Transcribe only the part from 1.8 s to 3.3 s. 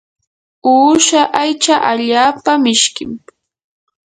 allaapa mishkim.